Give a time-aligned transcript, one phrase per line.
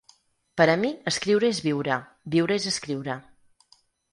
[0.61, 1.99] Per a mi escriure és viure,
[2.37, 3.19] viure és escriure.